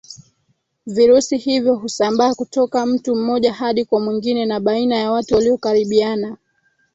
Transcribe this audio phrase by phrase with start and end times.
[0.85, 6.37] Virusi hivyo husambaa kutoka mtu mmoja hadi kwa mwingine na baina ya watu waliokaribiana